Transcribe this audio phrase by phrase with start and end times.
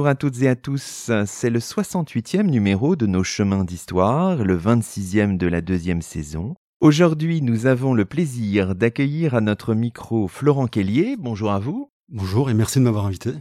[0.00, 4.56] Bonjour à toutes et à tous, c'est le 68e numéro de nos chemins d'histoire, le
[4.56, 6.54] 26e de la deuxième saison.
[6.80, 11.16] Aujourd'hui, nous avons le plaisir d'accueillir à notre micro Florent Kellier.
[11.18, 11.90] Bonjour à vous.
[12.08, 13.32] Bonjour et merci de m'avoir invité.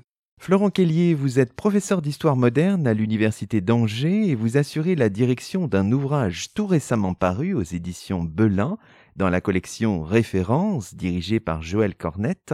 [0.42, 5.66] Florent Kellier, vous êtes professeur d'histoire moderne à l'Université d'Angers et vous assurez la direction
[5.66, 8.78] d'un ouvrage tout récemment paru aux éditions Belin
[9.16, 12.54] dans la collection Référence dirigée par Joël Cornette,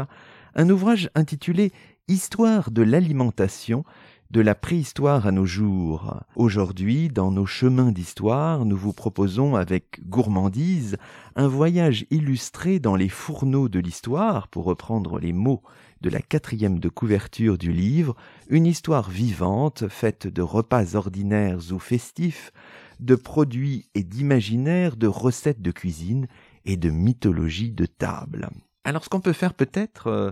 [0.53, 1.71] un ouvrage intitulé
[2.07, 3.83] Histoire de l'alimentation
[4.29, 6.21] de la préhistoire à nos jours.
[6.35, 10.97] Aujourd'hui, dans nos chemins d'histoire, nous vous proposons avec gourmandise
[11.35, 15.63] un voyage illustré dans les fourneaux de l'histoire, pour reprendre les mots
[16.01, 18.15] de la quatrième de couverture du livre,
[18.49, 22.51] une histoire vivante faite de repas ordinaires ou festifs,
[22.99, 26.27] de produits et d'imaginaires, de recettes de cuisine
[26.65, 28.49] et de mythologie de table.
[28.83, 30.31] Alors ce qu'on peut faire peut-être, euh,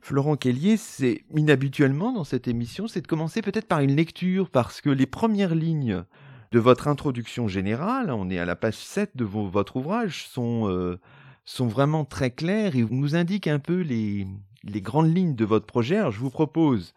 [0.00, 4.80] Florent Kellier, c'est inhabituellement dans cette émission, c'est de commencer peut-être par une lecture, parce
[4.80, 6.04] que les premières lignes
[6.52, 10.98] de votre introduction générale, on est à la page 7 de votre ouvrage, sont, euh,
[11.44, 14.26] sont vraiment très claires et nous indiquent un peu les,
[14.64, 15.96] les grandes lignes de votre projet.
[15.96, 16.94] Alors je vous propose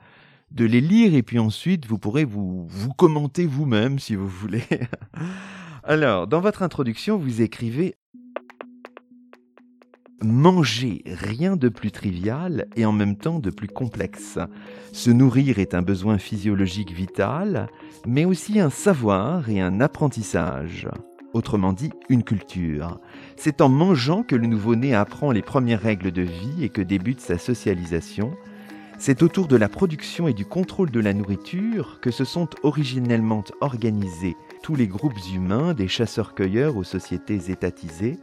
[0.51, 4.63] de les lire et puis ensuite vous pourrez vous, vous commenter vous-même si vous voulez.
[5.83, 7.95] Alors, dans votre introduction, vous écrivez
[10.23, 14.37] Manger, rien de plus trivial et en même temps de plus complexe.
[14.91, 17.67] Se nourrir est un besoin physiologique vital,
[18.05, 20.87] mais aussi un savoir et un apprentissage.
[21.33, 22.99] Autrement dit, une culture.
[23.35, 27.19] C'est en mangeant que le nouveau-né apprend les premières règles de vie et que débute
[27.19, 28.33] sa socialisation.
[28.99, 33.43] C'est autour de la production et du contrôle de la nourriture que se sont originellement
[33.59, 38.19] organisés tous les groupes humains, des chasseurs-cueilleurs aux sociétés étatisées,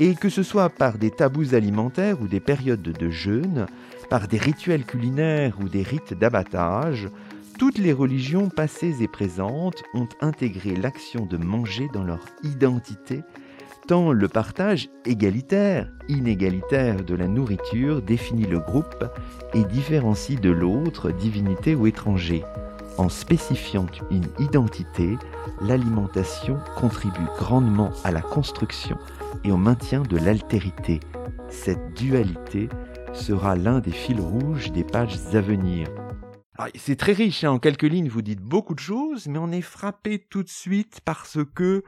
[0.00, 3.66] et que ce soit par des tabous alimentaires ou des périodes de jeûne,
[4.08, 7.08] par des rituels culinaires ou des rites d'abattage,
[7.58, 13.20] toutes les religions passées et présentes ont intégré l'action de manger dans leur identité,
[13.86, 19.04] tant le partage égalitaire, inégalitaire de la nourriture définit le groupe
[19.52, 22.42] et différencie de l'autre, divinité ou étranger.
[22.96, 25.18] En spécifiant une identité,
[25.60, 28.96] l'alimentation contribue grandement à la construction
[29.44, 31.00] et au maintien de l'altérité.
[31.48, 32.68] Cette dualité
[33.12, 35.88] sera l'un des fils rouges des pages à venir.
[36.58, 37.52] Ah, c'est très riche, hein.
[37.52, 41.00] en quelques lignes vous dites beaucoup de choses, mais on est frappé tout de suite
[41.04, 41.82] parce que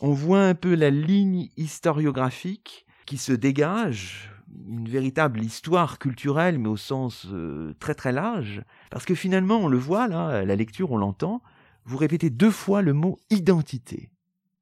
[0.00, 4.30] on voit un peu la ligne historiographique qui se dégage,
[4.68, 9.68] une véritable histoire culturelle, mais au sens euh, très très large, parce que finalement on
[9.68, 11.42] le voit là, la lecture on l'entend,
[11.84, 14.10] vous répétez deux fois le mot identité.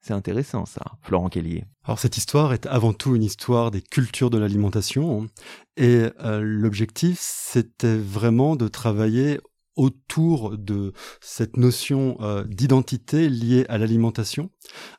[0.01, 1.65] C'est intéressant ça, Florent Kellier.
[1.85, 5.27] Alors cette histoire est avant tout une histoire des cultures de l'alimentation
[5.77, 9.41] et euh, l'objectif c'était vraiment de travailler
[9.77, 14.51] autour de cette notion euh, d'identité liée à l'alimentation,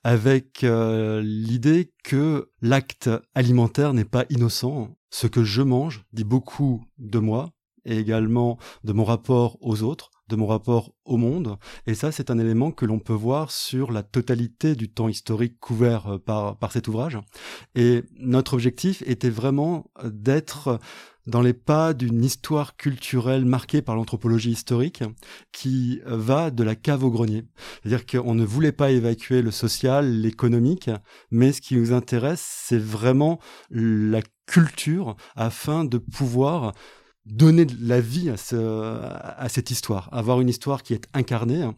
[0.03, 4.89] avec euh, l'idée que l'acte alimentaire n'est pas innocent.
[5.09, 7.51] Ce que je mange dit beaucoup de moi
[7.85, 11.57] et également de mon rapport aux autres, de mon rapport au monde.
[11.85, 15.59] Et ça, c'est un élément que l'on peut voir sur la totalité du temps historique
[15.59, 17.19] couvert euh, par, par cet ouvrage.
[17.75, 20.79] Et notre objectif était vraiment d'être
[21.27, 25.03] dans les pas d'une histoire culturelle marquée par l'anthropologie historique
[25.51, 27.43] qui va de la cave au grenier.
[27.83, 30.89] C'est-à-dire qu'on ne voulait pas évacuer le social, l'économique,
[31.29, 33.39] mais ce qui nous intéresse, c'est vraiment
[33.69, 36.73] la culture afin de pouvoir
[37.25, 41.69] donner de la vie à, ce, à cette histoire, avoir une histoire qui est incarnée.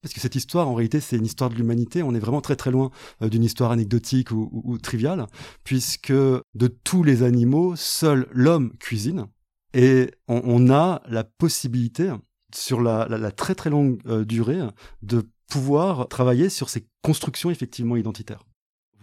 [0.00, 2.02] Parce que cette histoire, en réalité, c'est une histoire de l'humanité.
[2.02, 2.90] On est vraiment très très loin
[3.22, 5.26] euh, d'une histoire anecdotique ou, triviale,
[5.62, 9.26] puisque de tous les animaux, seul l'homme cuisine.
[9.74, 12.12] Et on, a la possibilité,
[12.54, 14.60] sur la, la, très très longue euh, durée,
[15.02, 18.42] de pouvoir travailler sur ces constructions effectivement identitaires.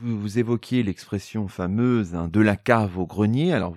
[0.02, 3.54] Vous, évoquiez l'expression fameuse hein, de la cave au grenier.
[3.54, 3.76] Alors,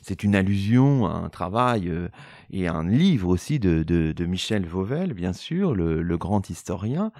[0.00, 2.08] c'est une allusion à un travail euh,
[2.50, 7.10] et à un livre aussi de, Michel Vauvel, bien sûr, le grand historien.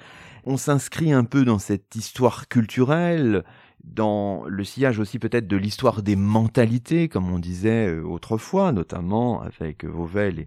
[0.45, 3.43] On s'inscrit un peu dans cette histoire culturelle
[3.87, 9.43] dans le sillage aussi peut-être de l'histoire des mentalités, comme on disait euh, autrefois, notamment
[9.43, 10.47] avec Vauvel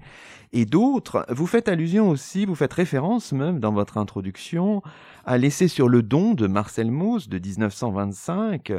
[0.51, 1.25] et, d'autres.
[1.29, 4.81] Vous faites allusion aussi, vous faites référence même dans votre introduction
[5.25, 8.73] à l'essai sur le don de Marcel Mauss de 1925,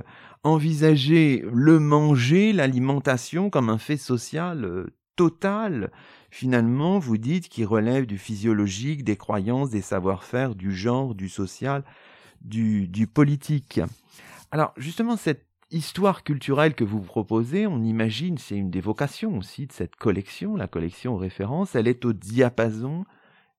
[0.45, 4.87] envisager le manger, l'alimentation comme un fait social euh,
[5.17, 5.91] total.
[6.31, 11.83] Finalement, vous dites qu'il relève du physiologique, des croyances, des savoir-faire, du genre, du social,
[12.43, 13.81] du politique.
[14.51, 19.67] Alors justement, cette histoire culturelle que vous proposez, on imagine, c'est une des vocations aussi
[19.67, 23.05] de cette collection, la collection référence, elle est au diapason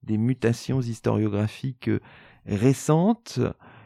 [0.02, 2.00] des mutations historiographiques euh,
[2.44, 3.40] récentes.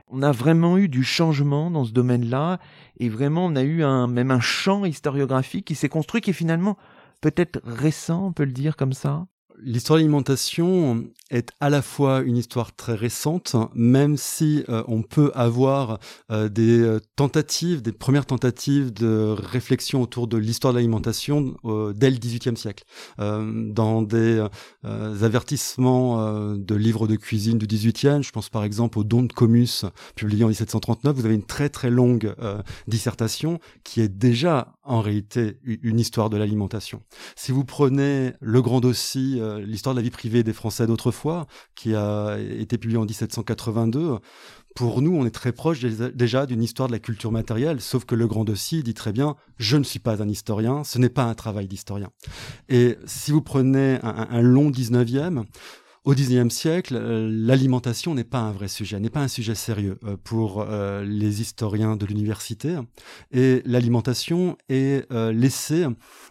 [0.09, 2.59] On a vraiment eu du changement dans ce domaine-là,
[2.99, 6.33] et vraiment on a eu un, même un champ historiographique qui s'est construit, qui est
[6.33, 6.77] finalement
[7.21, 9.27] peut-être récent, on peut le dire comme ça?
[9.63, 15.03] L'histoire de l'alimentation est à la fois une histoire très récente, même si euh, on
[15.03, 15.99] peut avoir
[16.31, 21.57] euh, des euh, tentatives, des premières tentatives de réflexion autour de l'histoire de l'alimentation
[21.95, 22.85] dès le XVIIIe siècle.
[23.19, 24.45] dans des
[24.83, 29.85] avertissements de livres de cuisine du XVIIIe, je pense par exemple au Don de Comus,
[30.15, 32.35] publié en 1739, vous avez une très très longue
[32.87, 37.03] dissertation qui est déjà en réalité une histoire de l'alimentation.
[37.35, 41.47] Si vous prenez le grand dossier euh, l'histoire de la vie privée des Français d'autrefois,
[41.75, 44.19] qui a été publié en 1782.
[44.75, 48.15] Pour nous, on est très proche déjà d'une histoire de la culture matérielle, sauf que
[48.15, 51.25] le Grand Dossier dit très bien je ne suis pas un historien, ce n'est pas
[51.25, 52.11] un travail d'historien.
[52.69, 55.45] Et si vous prenez un, un long 19e,
[56.07, 59.99] au XIXe siècle, euh, l'alimentation n'est pas un vrai sujet, n'est pas un sujet sérieux
[60.05, 62.77] euh, pour euh, les historiens de l'université.
[63.33, 65.87] Et l'alimentation est laissée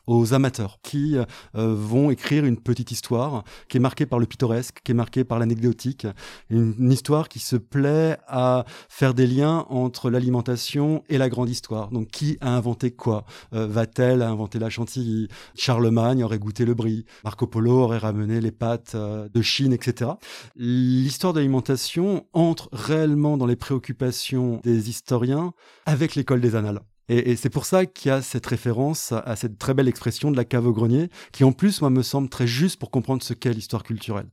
[0.08, 1.18] aux amateurs qui
[1.54, 5.40] vont écrire une petite histoire qui est marquée par le pittoresque, qui est marquée par
[5.40, 6.08] l'anecdotique,
[6.50, 11.90] une, histoire qui se plaît à faire des liens entre l'alimentation et la grande histoire.
[11.90, 13.26] Donc, qui a inventé quoi?
[13.52, 15.28] Va-t-elle a inventé la chantilly?
[15.56, 17.06] Charlemagne aurait goûté le brie.
[17.24, 20.12] Marco Polo aurait ramené les pâtes de Chine etc.
[20.56, 25.54] L'histoire de l'alimentation entre réellement dans les préoccupations des historiens
[25.86, 26.82] avec l'école des annales.
[27.08, 30.38] Et, c'est pour ça qu'il y a cette référence à, cette très belle expression de
[30.38, 33.34] la cave au grenier, qui en plus, moi, me semble très juste pour comprendre ce
[33.34, 34.28] qu'est l'histoire culturelle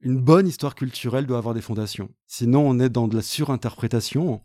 [0.00, 2.10] une bonne histoire culturelle doit avoir des fondations.
[2.26, 4.42] Sinon, on est dans de la surinterprétation.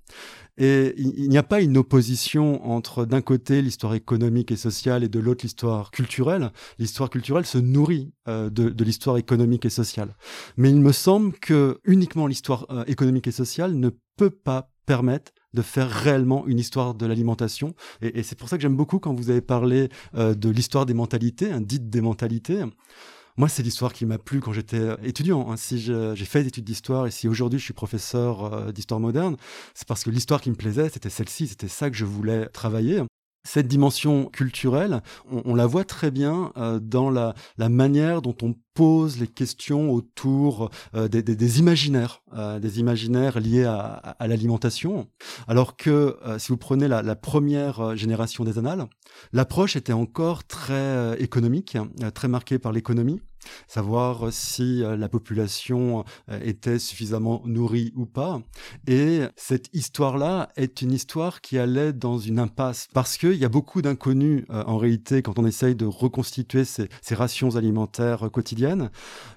[0.57, 5.09] Et il n'y a pas une opposition entre d'un côté l'histoire économique et sociale et
[5.09, 6.51] de l'autre l'histoire culturelle.
[6.77, 10.15] L'histoire culturelle se nourrit euh, de, l'histoire économique et sociale.
[10.57, 15.31] Mais il me semble que uniquement l'histoire euh, économique et sociale ne peut pas permettre
[15.53, 17.75] de faire réellement une histoire de l'alimentation.
[18.01, 20.94] Et, c'est pour ça que j'aime beaucoup quand vous avez parlé euh, de l'histoire des
[20.94, 22.63] mentalités, hein, dite des mentalités.
[23.37, 25.49] Moi, c'est l'histoire qui m'a plu quand j'étais étudiant.
[25.49, 25.57] Hein.
[25.57, 29.37] Si j'ai fait des études d'histoire et si aujourd'hui je suis professeur euh, d'histoire moderne,
[29.73, 33.01] c'est parce que l'histoire qui me plaisait, c'était celle-ci, c'était ça que je voulais travailler.
[33.43, 39.19] Cette dimension culturelle, on, la voit très bien euh, dans la, manière dont on pose
[39.19, 42.23] les questions autour des, imaginaires,
[42.61, 45.07] des imaginaires liés à, l'alimentation.
[45.47, 48.88] Alors que si vous prenez la, la, première génération des annales,
[49.33, 51.77] l'approche était encore très économique,
[52.13, 53.21] très marquée par l'économie
[53.67, 58.41] savoir si euh, la population euh, était suffisamment nourrie ou pas.
[58.88, 63.50] Et cette histoire-là est une histoire qui allait dans une impasse parce qu'il y a
[63.50, 68.89] beaucoup d'inconnus euh, en réalité quand on essaye de reconstituer ces, rations alimentaires quotidiennes.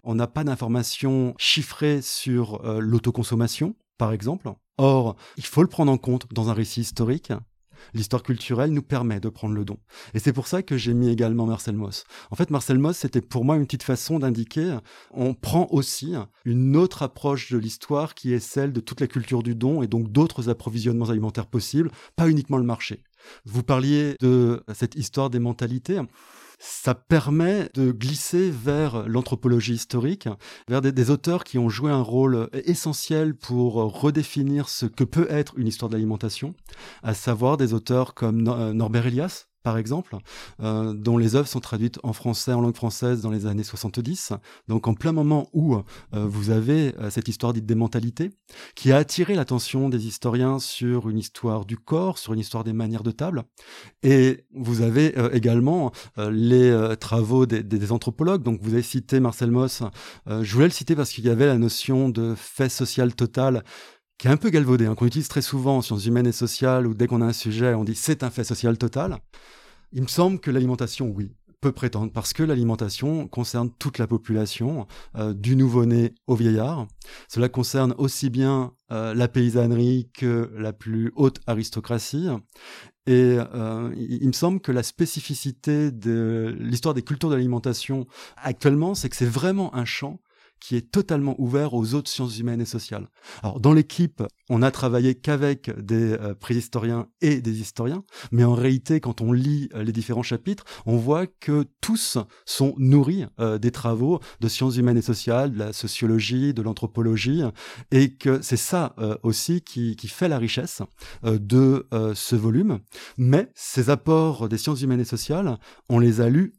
[0.05, 4.49] On n'a pas d'informations chiffrées sur l'autoconsommation, par exemple.
[4.79, 7.33] Or, il faut le prendre en compte dans un récit historique
[7.93, 9.79] l'histoire culturelle nous permet de prendre le don.
[10.15, 12.05] Et c'est pour ça que j'ai mis également Marcel Moss.
[12.31, 14.79] En fait, Marcel Moss, c'était pour moi une petite façon d'indiquer,
[15.11, 16.15] on prend aussi
[16.45, 19.87] une autre approche de l'histoire qui est celle de toute la culture du don et
[19.87, 23.03] donc d'autres approvisionnements alimentaires possibles, pas uniquement le marché.
[23.45, 26.01] Vous parliez de cette histoire des mentalités
[26.59, 30.29] ça permet de glisser vers l'anthropologie historique,
[30.69, 35.55] vers des, auteurs qui ont joué un rôle essentiel pour redéfinir ce que peut être
[35.59, 36.55] une histoire de l'alimentation,
[37.03, 40.19] à savoir des auteurs comme Norbert Elias, par exemple,
[40.63, 44.35] euh, dont les œuvres sont traduites en français, en langue française dans les années 70.
[44.69, 45.81] Donc en plein moment où euh,
[46.13, 48.31] vous avez euh, cette histoire dite des mentalités,
[48.75, 52.75] qui a attiré l'attention des historiens sur une histoire du corps, sur une histoire des
[52.75, 53.45] manières de table.
[54.03, 58.43] Et vous avez également les travaux des, des, anthropologues.
[58.43, 59.83] Donc vous avez cité Marcel Moss.
[60.27, 63.65] je voulais le citer parce qu'il y avait la notion de fait social total
[64.19, 66.87] qui est un peu galvaudé, hein, qu'on utilise très souvent en sciences humaines et sociales,
[66.87, 69.19] où dès qu'on a un sujet, on dit c'est un fait social total.
[69.93, 71.31] Il me semble que l'alimentation, oui,
[71.65, 74.87] peut prétendre parce que l'alimentation concerne toute la population,
[75.35, 76.87] du nouveau-né au vieillard.
[77.27, 82.29] Cela concerne aussi bien la paysannerie que la plus haute aristocratie.
[83.07, 88.07] Et euh, il me semble que la spécificité de l'histoire des cultures de l'alimentation
[88.37, 90.21] actuellement, c'est que c'est vraiment un champ
[90.61, 93.09] qui est totalement ouvert aux autres sciences humaines et sociales.
[93.43, 98.55] Alors dans l'équipe, on a travaillé qu'avec des euh, préhistoriens et des historiens, mais en
[98.55, 103.59] réalité, quand on lit euh, les différents chapitres, on voit que tous sont nourris euh,
[103.59, 107.43] des travaux de sciences humaines et sociales, de la sociologie, de l'anthropologie,
[107.91, 110.83] et que c'est ça aussi qui, fait la richesse
[111.23, 112.81] de ce volume.
[113.17, 115.59] Mais ces apports des sciences humaines et sociales,
[115.89, 116.55] on les a lus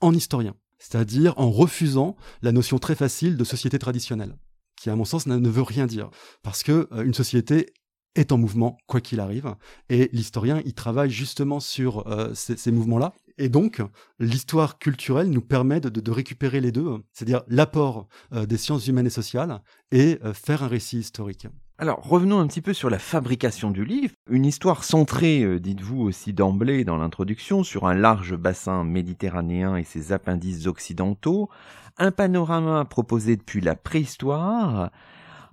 [0.00, 4.36] en historien c'est-à-dire en refusant la notion très facile de société traditionnelle,
[4.76, 6.10] qui à mon sens ne veut rien dire,
[6.42, 7.72] parce que euh, une société
[8.16, 9.54] est en mouvement quoi qu'il arrive,
[9.88, 13.80] et l'historien il travaille justement sur euh, ces, mouvements-là, et donc
[14.18, 19.10] l'histoire culturelle nous permet de, récupérer les deux, c'est-à-dire l'apport euh, des sciences humaines et
[19.10, 21.46] sociales et faire un récit historique.
[21.80, 24.12] Alors revenons un petit peu sur la fabrication du livre.
[24.28, 29.84] Une histoire centrée, euh, dites-vous aussi d'emblée dans l'introduction, sur un large bassin méditerranéen et
[29.84, 31.48] ses appendices occidentaux.
[31.96, 34.90] Un panorama proposé depuis la préhistoire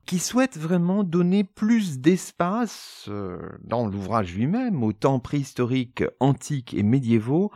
[0.06, 6.84] qui souhaite vraiment donner plus d'espace euh, dans l'ouvrage lui-même aux temps préhistoriques, antiques et
[6.84, 7.52] médiévaux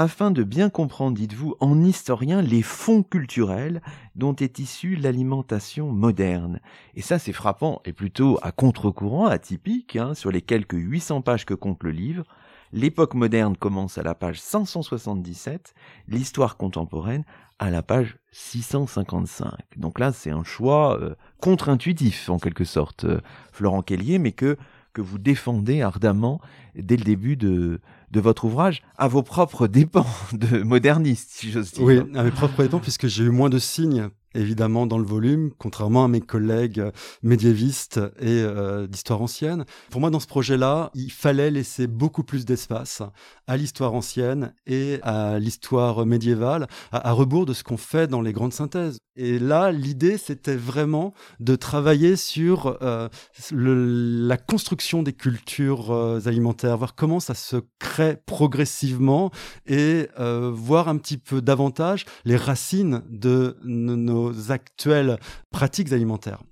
[0.00, 3.82] afin de bien comprendre, dites-vous, en historien, les fonds culturels
[4.16, 6.60] dont est issue l'alimentation moderne.
[6.94, 11.44] Et ça, c'est frappant, et plutôt à contre-courant, atypique, hein, sur les quelques 800 pages
[11.44, 12.24] que compte le livre.
[12.72, 15.74] L'époque moderne commence à la page 577,
[16.08, 17.24] l'histoire contemporaine
[17.58, 19.50] à la page 655.
[19.76, 23.20] Donc là, c'est un choix euh, contre-intuitif, en quelque sorte, euh,
[23.52, 24.56] Florent Kellier, mais que,
[24.92, 26.40] que vous défendez ardemment
[26.74, 27.80] dès le début de,
[28.10, 31.84] de votre ouvrage à vos propres dépens de moderniste, si j'ose dire.
[31.84, 35.50] Oui, à mes propres dépens, puisque j'ai eu moins de signes évidemment dans le volume,
[35.58, 36.82] contrairement à mes collègues
[37.22, 39.64] médiévistes et euh, d'histoire ancienne.
[39.90, 43.02] Pour moi, dans ce projet-là, il fallait laisser beaucoup plus d'espace
[43.46, 48.32] à l'histoire ancienne et à l'histoire médiévale, à, rebours de ce qu'on fait dans les
[48.32, 48.98] grandes synthèses.
[49.16, 53.08] Et là, l'idée, c'était vraiment de travailler sur euh,
[53.52, 59.30] la construction des cultures euh, alimentaires, voir comment ça se crée progressivement
[59.66, 60.08] et
[60.52, 65.18] voir un petit peu davantage les racines de nos actuelles
[65.50, 66.42] pratiques alimentaires.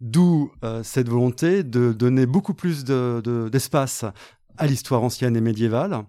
[0.00, 4.04] D'où euh, cette volonté de donner beaucoup plus d'espace
[4.56, 6.04] à l'histoire ancienne et médiévale.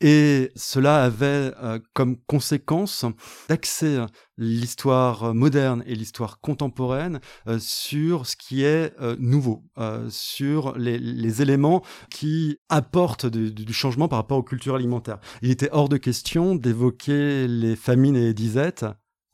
[0.00, 3.04] Et cela avait euh, comme conséquence
[3.48, 4.04] d'axer
[4.36, 7.18] l'histoire moderne et l'histoire contemporaine
[7.48, 9.64] euh, sur ce qui est nouveau,
[10.08, 15.18] sur les, éléments qui apportent du, changement par rapport aux cultures alimentaires.
[15.42, 18.86] Il était hors de question d'évoquer les famines et les disettes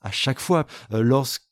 [0.04, 0.66] à chaque fois.
[0.92, 1.42] Euh, lorsque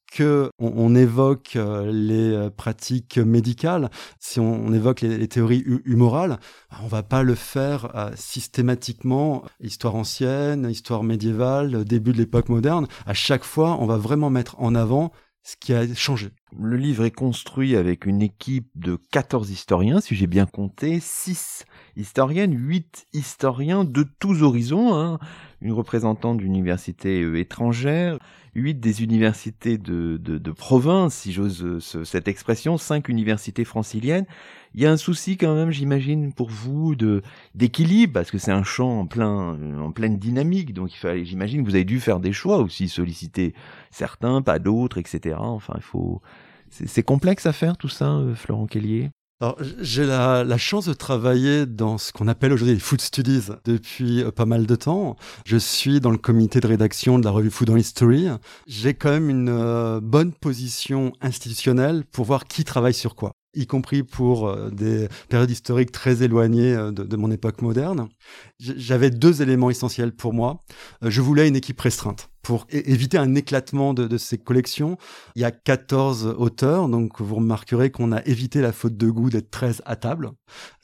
[0.58, 3.90] on, évoque euh, les euh, pratiques médicales,
[4.20, 6.38] si on, évoque les, théories humorales,
[6.80, 12.86] on ne va pas le faire systématiquement, histoire ancienne, histoire médiévale, début de l'époque moderne.
[13.06, 15.12] À chaque fois, on va vraiment mettre en avant
[15.44, 16.30] ce qui a changé.
[16.56, 21.64] Le livre est construit avec une équipe de 14 historiens, si j'ai bien compté, 6
[21.96, 25.18] historiennes, 8 historiens de tous horizons, hein.
[25.60, 28.18] une représentante d'universités étrangères,
[28.54, 33.64] 8 des universités de, de, de province, si j'ose euh, ce, cette expression, 5 universités
[33.64, 34.26] franciliennes.
[34.74, 37.22] Il y a un souci quand même, j'imagine, pour vous de
[37.54, 41.62] d'équilibre, parce que c'est un champ en plein en pleine dynamique, donc il fallait, j'imagine,
[41.62, 43.54] vous avez dû faire des choix aussi, solliciter
[43.90, 45.36] certains, pas d'autres, etc.
[45.38, 46.20] Enfin, il faut,
[46.70, 49.10] c'est complexe à faire tout ça, euh, Florent Kellier?
[49.42, 54.22] Alors, j'ai la, chance de travailler dans ce qu'on appelle aujourd'hui les Food Studies depuis
[54.22, 55.16] euh, pas mal de temps.
[55.44, 58.28] Je suis dans le comité de rédaction de la revue Food on History.
[58.68, 63.66] J'ai quand même une euh, bonne position institutionnelle pour voir qui travaille sur quoi y
[63.66, 68.08] compris pour euh, des périodes historiques très éloignées de mon époque moderne.
[68.60, 70.62] J'avais deux éléments essentiels pour moi.
[71.02, 74.98] Je voulais une équipe restreinte pour éviter un éclatement de, ces collections.
[75.36, 79.30] Il y a 14 auteurs, donc vous remarquerez qu'on a évité la faute de goût
[79.30, 80.32] d'être 13 à table.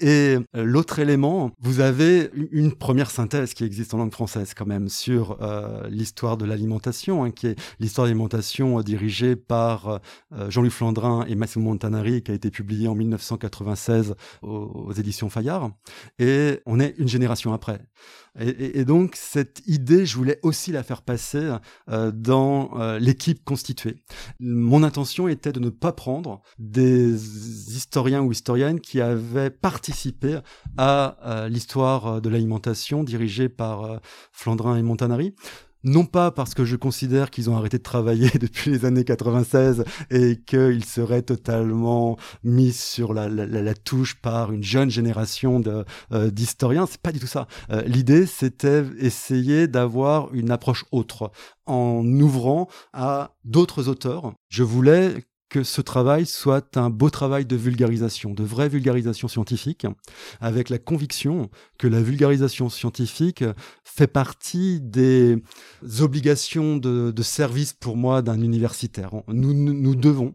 [0.01, 4.67] Et euh, l'autre élément, vous avez une première synthèse qui existe en langue française quand
[4.67, 10.01] même sur euh, l'histoire de l'alimentation, hein, qui est l'histoire de l'alimentation euh, dirigée par
[10.49, 15.71] Jean-Louis Flandrin et Massimo Montanari, qui a été publiée en 1996 aux éditions Fayard.
[16.19, 17.81] Et on est une génération après.
[18.41, 21.48] Et, donc cette idée, je voulais aussi la faire passer
[21.89, 23.97] dans l'équipe constituée.
[24.41, 27.15] Mon intention était de ne pas prendre des
[27.77, 30.39] historiens ou historiennes qui avaient participé
[30.77, 34.01] à l'histoire de l'alimentation dirigée par
[34.33, 35.35] Flandrin et Montanari,
[35.89, 39.85] non pas parce que je considère qu'ils ont arrêté de travailler depuis les années 96
[40.11, 43.29] et qu'ils seraient totalement mis sur la,
[43.75, 45.63] touche par une jeune génération
[46.13, 47.47] euh, d'historiens, c'est pas du tout ça.
[47.71, 51.31] Euh, l'idée, c'était essayer d'avoir une approche autre
[51.67, 54.33] en ouvrant à d'autres auteurs.
[54.49, 59.87] Je voulais que ce travail soit un beau travail de vulgarisation, de vraie vulgarisation scientifique,
[60.41, 63.45] avec la conviction que la vulgarisation scientifique
[63.85, 65.43] fait partie des
[66.01, 69.11] obligations de, service pour moi d'un universitaire.
[69.29, 70.35] Nous, nous devons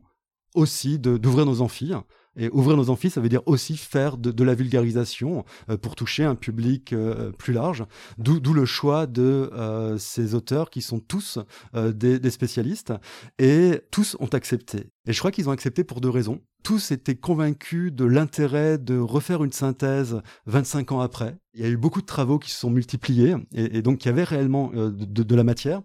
[0.54, 1.94] aussi d'ouvrir nos amphis
[2.36, 6.24] et ouvrir nos amphis, ça veut dire aussi faire de, la vulgarisation euh, pour toucher
[6.24, 7.86] un public euh, plus large.
[8.18, 11.40] D'où le choix de euh, ces auteurs qui sont tous
[11.74, 12.94] des, des, spécialistes
[13.40, 14.90] et tous ont accepté.
[15.08, 16.42] Et je crois qu'ils ont accepté pour deux raisons.
[16.64, 21.36] Tous étaient convaincus de l'intérêt de refaire une synthèse 25 ans après.
[21.54, 24.12] Il y a eu beaucoup de travaux qui se sont multipliés et, donc il y
[24.12, 25.82] avait réellement de, la matière.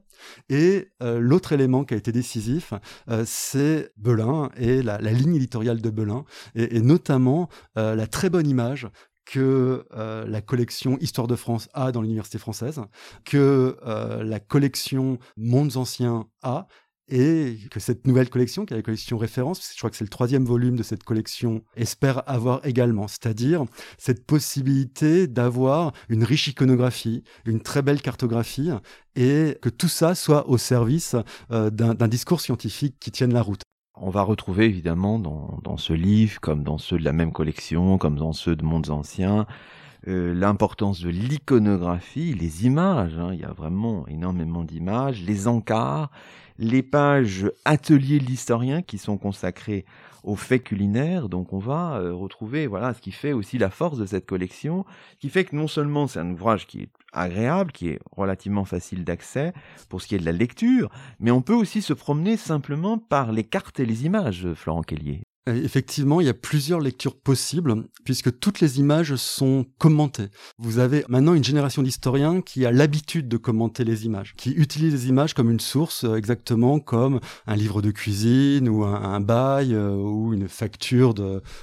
[0.49, 2.73] Et l'autre élément qui a été décisif,
[3.25, 8.89] c'est Belin et la, ligne éditoriale de Belin et, notamment euh, la très bonne image
[9.25, 12.81] que euh, la collection Histoire de France a dans l'université française,
[13.25, 16.67] que euh, la collection Mondes anciens a,
[17.09, 20.11] et que cette nouvelle collection, qui est la collection référence, je crois que c'est le
[20.11, 23.65] troisième volume de cette collection, espère avoir également, c'est-à-dire
[23.97, 28.71] cette possibilité d'avoir une riche iconographie, une très belle cartographie,
[29.17, 31.17] et que tout ça soit au service
[31.51, 33.63] d'un discours scientifique qui tienne la route
[34.01, 38.17] on va retrouver évidemment dans, ce livre, comme dans ceux de la même collection, comme
[38.17, 39.47] dans ceux de Mondes Anciens,
[40.07, 43.31] euh, l'importance de l'iconographie, les images, hein.
[43.33, 46.11] il y a vraiment énormément d'images, les encarts,
[46.59, 49.85] les pages ateliers de l'historien qui sont consacrées
[50.25, 51.29] aux faits culinaires.
[51.29, 54.85] Donc on va euh, retrouver voilà ce qui fait aussi la force de cette collection,
[55.21, 59.05] qui fait que non seulement c'est un ouvrage qui est agréable, qui est relativement facile
[59.05, 59.53] d'accès
[59.89, 63.33] pour ce qui est de la lecture, mais on peut aussi se promener simplement par
[63.33, 65.28] les cartes et les images, Florent Kellier.
[65.49, 70.29] Euh, effectivement, il y a plusieurs lectures possibles puisque toutes les images sont commentées.
[70.59, 74.93] Vous avez maintenant une génération d'historiens qui a l'habitude de commenter les images, qui utilisent
[74.93, 79.75] les images comme une source euh, exactement comme un livre de cuisine ou un, bail
[79.75, 81.15] euh, ou une facture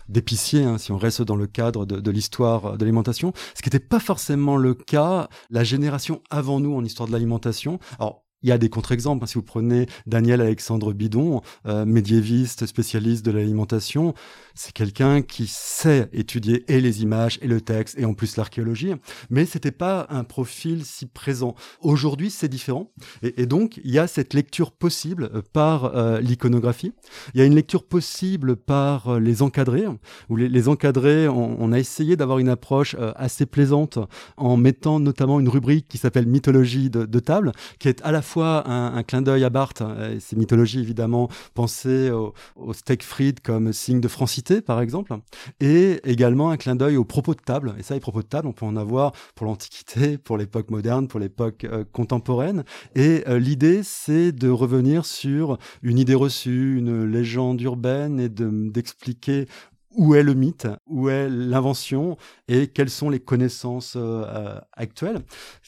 [0.09, 3.67] d'épicier, hein, si on reste dans le cadre de, de l'histoire de l'alimentation, ce qui
[3.67, 7.79] n'était pas forcément le cas la génération avant nous en histoire de l'alimentation.
[7.99, 9.23] Alors il y a des contre-exemples.
[9.23, 9.27] Hein.
[9.27, 14.13] Si vous prenez Daniel Alexandre Bidon, euh, médiéviste, spécialiste de l'alimentation,
[14.53, 18.93] c'est quelqu'un qui sait étudier et les images et le texte et en plus l'archéologie,
[19.31, 21.55] mais c'était pas un profil si présent.
[21.81, 22.91] Aujourd'hui, c'est différent,
[23.23, 26.93] et, donc il y a cette lecture possible euh, par euh, l'iconographie.
[27.33, 29.85] Il y a une lecture possible par les encadrés,
[30.29, 33.99] où les, encadrés, on, a essayé d'avoir une approche assez plaisante
[34.37, 38.34] en mettant notamment une rubrique qui s'appelle mythologie de table, qui est à la fois
[38.43, 42.33] un, clin d'œil à Barthes, hein, et ses mythologies évidemment, penser au,
[42.73, 45.15] steak frites comme signe de francité par exemple,
[45.59, 47.75] et également un clin d'œil aux propos de table.
[47.77, 51.07] Et ça, les propos de table, on peut en avoir pour l'Antiquité, pour l'époque moderne,
[51.07, 52.63] pour l'époque euh, contemporaine.
[52.95, 59.47] Et euh, l'idée, c'est de revenir sur une idée reçue, une légende urbaine, et d'expliquer
[59.95, 62.17] où est le mythe, où est l'invention
[62.47, 65.21] et quelles sont les connaissances euh, actuelles.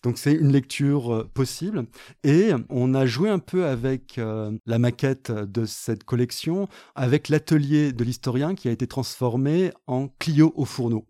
[0.04, 1.86] Donc c'est une lecture euh, possible.
[2.24, 7.94] Et on a joué un peu avec euh, la maquette de cette collection, avec l'atelier
[7.94, 11.06] de l'historien qui a été transformé en Clio au fourneau.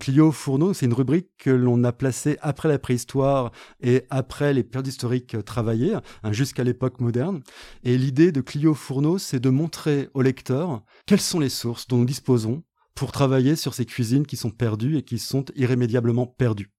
[0.00, 4.54] Clio au fourneau, c'est une rubrique que l'on a placée après la préhistoire et après
[4.54, 7.42] les périodes historiques travaillées, hein, jusqu'à l'époque moderne.
[7.84, 11.86] Et l'idée de Clio au fourneau, c'est de montrer au lecteur quelles sont les sources
[11.88, 12.62] dont nous disposons
[12.94, 16.70] pour travailler sur ces cuisines qui sont perdues et qui sont irrémédiablement perdues.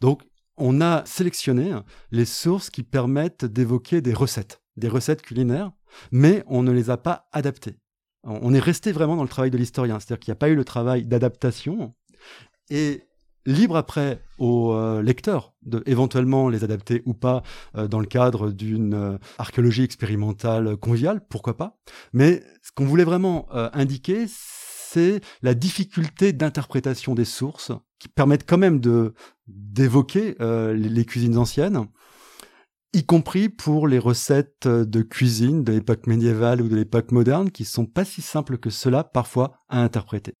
[0.00, 0.22] Donc,
[0.56, 1.72] on a sélectionné
[2.10, 5.72] les sources qui permettent d'évoquer des recettes, des recettes culinaires,
[6.10, 7.78] mais on ne les a pas adaptées.
[8.24, 10.54] On est resté vraiment dans le travail de l'historien, c'est-à-dire qu'il n'y a pas eu
[10.54, 11.94] le travail d'adaptation.
[12.70, 13.02] Et
[13.46, 17.42] libre après au euh, lecteur de éventuellement les adapter ou pas
[17.76, 21.78] euh, dans le cadre d'une euh, archéologie expérimentale conviviale, pourquoi pas.
[22.12, 24.26] Mais ce qu'on voulait vraiment indiquer,
[25.42, 28.80] la difficulté d'interprétation des sources qui permettent quand même
[29.46, 31.86] d'évoquer euh, les, cuisines anciennes,
[32.92, 37.64] y compris pour les recettes de cuisine de l'époque médiévale ou de l'époque moderne, qui
[37.64, 40.34] sont pas si simples que cela parfois à interpréter.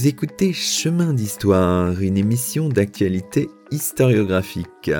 [0.00, 4.90] Vous écoutez Chemin d'Histoire, une émission d'actualité historiographique.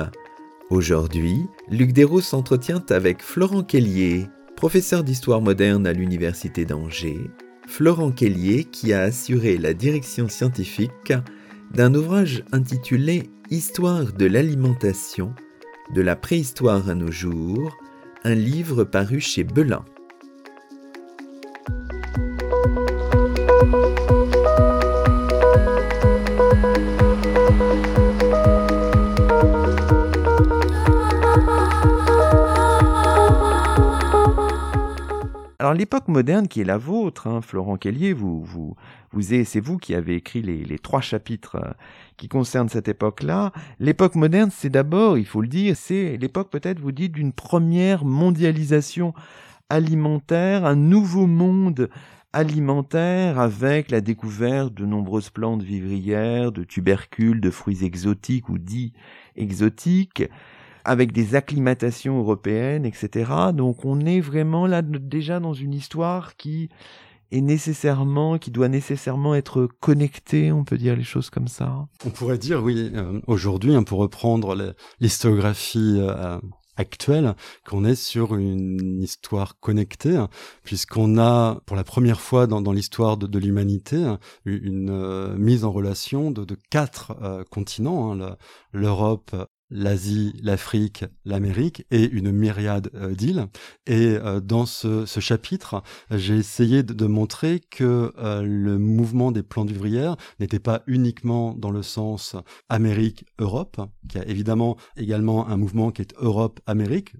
[0.69, 7.31] Aujourd'hui, Luc Dérault s'entretient avec Florent Kellier, professeur d'histoire moderne à l'Université d'Angers.
[7.67, 11.13] Florent Kellier qui a assuré la direction scientifique
[11.73, 15.33] d'un ouvrage intitulé Histoire de l'alimentation,
[15.95, 17.75] de la préhistoire à nos jours,
[18.23, 19.83] un livre paru chez Belin.
[35.73, 38.75] L'époque moderne qui est la vôtre, hein, Florent Kellier, vous, vous,
[39.11, 41.71] vous c'est vous qui avez écrit les, les trois chapitres euh,
[42.17, 43.51] qui concernent cette époque-là.
[43.79, 48.05] L'époque moderne, c'est d'abord, il faut le dire, c'est l'époque peut-être, vous dites, d'une première
[48.05, 49.13] mondialisation
[49.69, 51.89] alimentaire, un nouveau monde
[52.33, 58.93] alimentaire avec la découverte de nombreuses plantes vivrières, de tubercules, de fruits exotiques ou dits
[59.35, 60.23] exotiques,
[60.85, 63.31] avec des acclimatations européennes, etc.
[63.53, 66.69] Donc on est vraiment là déjà dans une histoire qui
[67.31, 71.87] est nécessairement, qui doit nécessairement être connectée, on peut dire les choses comme ça.
[72.05, 76.39] On pourrait dire, oui, euh, aujourd'hui, hein, pour reprendre l'histographie euh,
[76.75, 80.23] actuelle, qu'on est sur une histoire connectée,
[80.63, 84.15] puisqu'on a, pour la première fois dans, l'histoire de, l'humanité,
[84.45, 87.15] une euh, mise en relation de, quatre
[87.49, 88.35] continents, hein,
[88.73, 89.35] l'Europe,
[89.71, 93.47] l'Asie, l'Afrique, l'Amérique et une myriade euh, d'îles.
[93.87, 95.81] Et euh, dans ce, chapitre,
[96.11, 101.71] j'ai essayé de, montrer que euh, le mouvement des plantes vivrières n'était pas uniquement dans
[101.71, 102.35] le sens
[102.69, 107.13] Amérique-Europe, qui a évidemment également un mouvement qui est Europe-Amérique.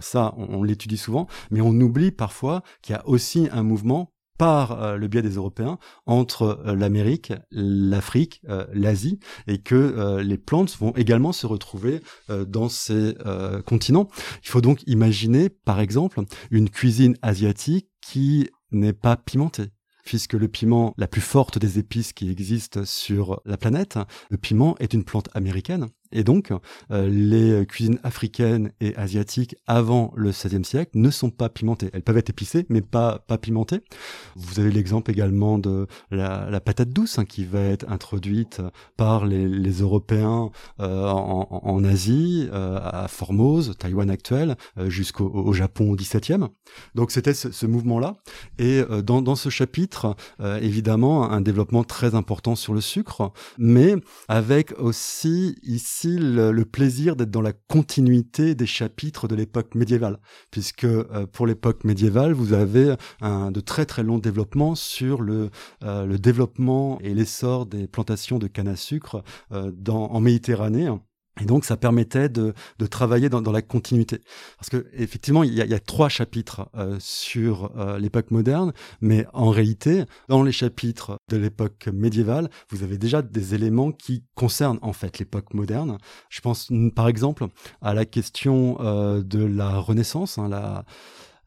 [0.00, 4.82] Ça, on l'étudie souvent, mais on oublie parfois qu'il y a aussi un mouvement par
[4.82, 10.76] euh, le biais des Européens entre euh, l'Amérique, l'Afrique, euh, l'Asie, et que les plantes
[10.78, 13.14] vont également se retrouver dans ces
[13.66, 14.08] continents.
[14.42, 16.20] Il faut donc imaginer, par exemple,
[16.50, 19.70] une cuisine asiatique qui n'est pas pimentée
[20.04, 23.98] puisque le piment, la plus forte des épices qui existent sur la planète,
[24.30, 25.88] le piment est une plante américaine.
[26.14, 26.52] Et donc,
[26.90, 31.90] euh, les cuisines africaines et asiatiques avant le XVIe siècle ne sont pas pimentées.
[31.92, 33.80] Elles peuvent être épicées, mais pas, pas pimentées.
[34.36, 38.62] Vous avez l'exemple également de la, patate douce hein, qui va être introduite
[38.96, 46.46] par les, Européens euh, en, Asie, euh, à Formose, Taïwan actuel, jusqu'au Japon au XVIIe.
[46.94, 48.16] Donc c'était ce, mouvement-là.
[48.58, 50.14] Et dans, ce chapitre,
[50.60, 53.96] évidemment, un développement très important sur le sucre, mais
[54.28, 60.18] avec aussi ici le, plaisir d'être dans la continuité des chapitres de l'époque médiévale,
[60.50, 65.50] puisque euh, pour l'époque médiévale, vous avez un de très très longs développements sur le,
[65.82, 70.88] euh, développement et l'essor des plantations de canne à sucre euh, en Méditerranée
[71.40, 74.20] et donc, ça permettait de, de travailler dans, dans, la continuité.
[74.56, 78.30] Parce que effectivement, il y a, il y a trois chapitres euh, sur euh, l'époque
[78.30, 83.90] moderne, mais en réalité, dans les chapitres de l'époque médiévale, vous avez déjà des éléments
[83.90, 85.98] qui concernent en fait l'époque moderne.
[86.28, 87.48] Je pense, par exemple,
[87.82, 90.84] à la question euh, de la Renaissance, hein,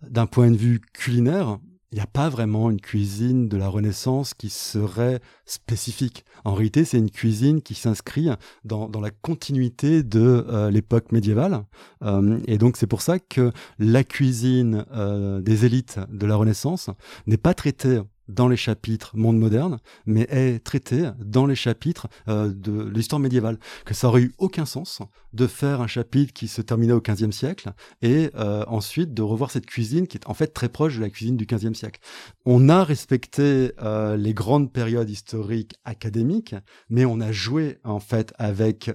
[0.01, 1.59] d'un point de vue culinaire
[1.91, 6.25] il n'y a pas vraiment une cuisine de la Renaissance qui serait spécifique.
[6.43, 8.29] En réalité, c'est une cuisine qui s'inscrit
[8.65, 11.63] dans, la continuité de euh, l'époque médiévale.
[12.03, 16.89] Euh, et donc, c'est pour ça que la cuisine euh, des élites de la Renaissance
[17.25, 22.51] n'est pas traitée dans les chapitres monde moderne, mais est traité dans les chapitres euh,
[22.53, 23.59] de l'histoire médiévale.
[23.85, 25.01] Que ça aurait eu aucun sens
[25.33, 29.51] de faire un chapitre qui se terminait au XVe siècle et euh, ensuite de revoir
[29.51, 31.99] cette cuisine qui est en fait très proche de la cuisine du XVe siècle.
[32.45, 36.55] On a respecté euh, les grandes périodes historiques académiques,
[36.89, 38.91] mais on a joué en fait avec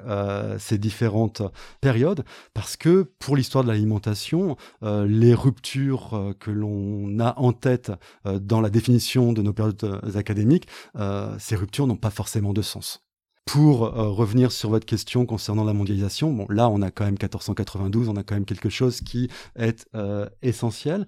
[0.59, 1.42] ces différentes
[1.81, 7.92] périodes parce que pour l'histoire de l'alimentation, les ruptures que l'on a en tête
[8.25, 12.63] dans la définition de nos périodes euh, académiques, euh, ces ruptures n'ont pas forcément de
[12.63, 13.05] sens.
[13.45, 17.15] Pour euh, revenir sur votre question concernant la mondialisation, bon, là, on a quand même
[17.15, 19.87] 1492, on a quand même quelque chose qui est
[20.43, 21.07] essentiel,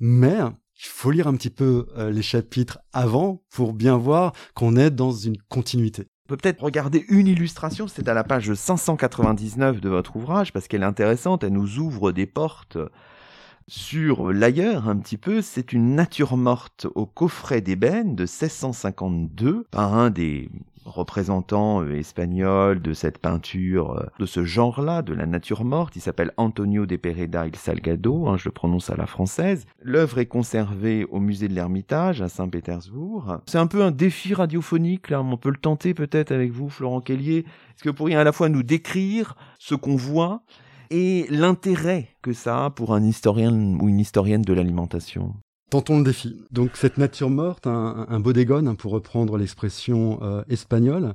[0.00, 4.90] mais il faut lire un petit peu les chapitres avant pour bien voir qu'on est
[4.90, 6.06] dans une continuité.
[6.26, 10.68] On peut peut-être regarder une illustration, c'est à la page 599 de votre ouvrage, parce
[10.68, 12.78] qu'elle est intéressante, elle nous ouvre des portes
[13.68, 19.94] sur l'ailleurs un petit peu, c'est une nature morte au coffret d'ébène de 1652 par
[19.94, 20.50] un des
[20.84, 25.96] représentant euh, espagnol de cette peinture, euh, de ce genre-là, de la nature morte.
[25.96, 29.66] Il s'appelle Antonio de Pereda il Salgado, hein, je le prononce à la française.
[29.82, 33.38] L'œuvre est conservée au musée de l'Ermitage à Saint-Pétersbourg.
[33.46, 37.00] C'est un peu un défi radiophonique, là, on peut le tenter peut-être avec vous, Florent
[37.00, 37.38] Kellier.
[37.38, 40.42] Est-ce que vous pourriez à la fois nous décrire ce qu'on voit
[40.92, 45.34] et l'intérêt que ça a pour un historien ou une historienne de l'alimentation
[45.70, 46.44] Tentons le défi.
[46.50, 51.14] Donc cette nature morte, un, un bodegone, hein, pour reprendre l'expression euh, espagnole,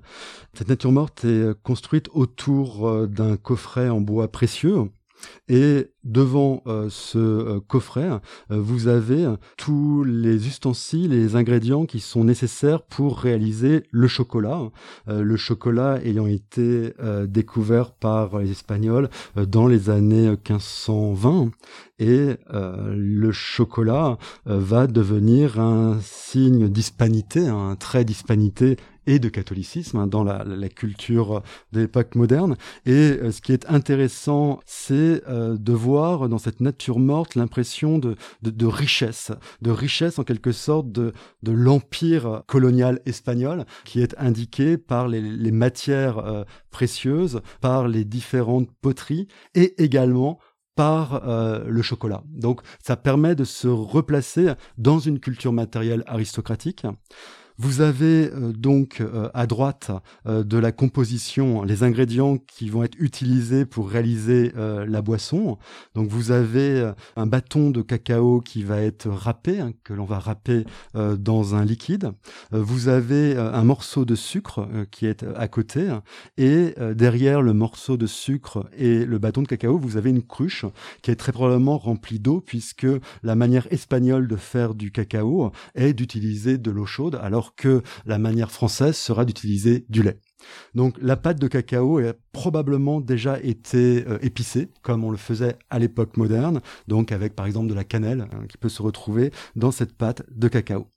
[0.55, 4.89] cette nature morte est construite autour euh, d'un coffret en bois précieux
[5.49, 9.27] et devant euh, ce euh, coffret, euh, vous avez
[9.57, 14.69] tous les ustensiles les ingrédients qui sont nécessaires pour réaliser le chocolat.
[15.07, 16.93] le chocolat ayant été
[17.27, 21.51] découvert par les Espagnols dans les années 1520
[21.99, 30.07] et le chocolat va devenir un signe d'hispanité, un trait d'hispanité et de catholicisme hein,
[30.07, 31.41] dans la, culture
[31.71, 32.57] de l'époque moderne.
[32.85, 37.97] Et euh, ce qui est intéressant, c'est euh, de voir dans cette nature morte l'impression
[37.97, 38.15] de,
[38.65, 45.51] richesse, de richesse en quelque sorte de, l'empire colonial espagnol qui est indiqué par les,
[45.51, 50.39] matières euh, précieuses, par les différentes poteries et également
[50.75, 52.21] par le chocolat.
[52.27, 56.85] Donc ça permet de se replacer dans une culture matérielle aristocratique.
[57.59, 59.89] Vous avez euh, donc euh, à droite
[60.27, 65.57] euh, de la composition les ingrédients qui vont être utilisés pour réaliser la boisson.
[65.95, 70.19] Donc vous avez un bâton de cacao qui va être râpé, hein, que l'on va
[70.19, 72.11] râper dans un liquide.
[72.51, 75.87] vous avez un morceau de sucre qui est à côté
[76.37, 80.65] et derrière le morceau de sucre et le bâton de cacao, vous avez une cruche
[81.01, 82.87] qui est très probablement remplie d'eau puisque
[83.23, 88.17] la manière espagnole de faire du cacao est d'utiliser de l'eau chaude alors que la
[88.17, 90.19] manière française sera d'utiliser du lait.
[90.75, 95.57] Donc la pâte de cacao a probablement déjà été euh, épicée, comme on le faisait
[95.69, 99.31] à l'époque moderne, donc avec par exemple de la cannelle hein, qui peut se retrouver
[99.55, 100.87] dans cette pâte de cacao.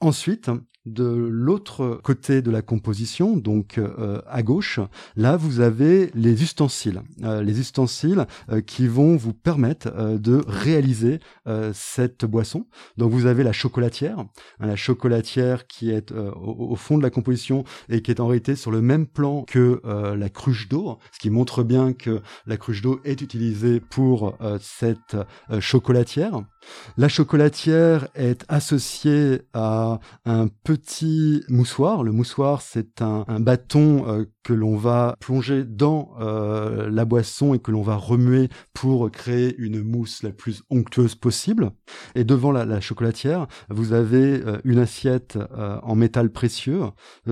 [0.00, 0.50] Ensuite,
[0.86, 4.78] de l'autre côté de la composition, donc euh, à gauche,
[5.16, 11.20] là vous avez les ustensiles, euh, les ustensiles euh, qui vont vous permettre de réaliser
[11.72, 12.66] cette boisson.
[12.96, 14.28] Donc vous avez la chocolatière, hein,
[14.60, 18.54] la chocolatière qui est au, au, fond de la composition et qui est en réalité
[18.56, 22.82] sur le même plan que la cruche d'eau, ce qui montre bien que la cruche
[22.82, 25.16] d'eau est utilisée pour cette
[25.60, 26.42] chocolatière.
[26.96, 30.75] La chocolatière est associée à un petit
[31.48, 32.02] moussoir.
[32.02, 37.58] Le moussoir, c'est un, bâton euh, que l'on va plonger dans euh, la boisson et
[37.58, 41.72] que l'on va remuer pour créer une mousse la plus onctueuse possible.
[42.14, 45.38] Et devant la, chocolatière, vous avez euh, une assiette
[45.82, 46.82] en métal précieux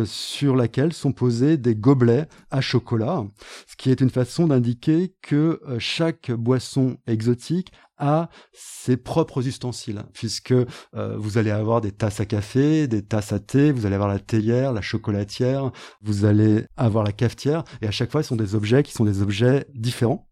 [0.05, 3.25] sur laquelle sont posés des gobelets à chocolat,
[3.67, 10.53] ce qui est une façon d'indiquer que chaque boisson exotique à ses propres ustensiles, puisque
[10.53, 14.09] euh, vous allez avoir des tasses à café, des tasses à thé, vous allez avoir
[14.11, 15.71] la théière, la chocolatière,
[16.03, 19.05] vous allez avoir la cafetière, et à chaque fois, ce sont des objets qui sont
[19.05, 20.29] des objets différents.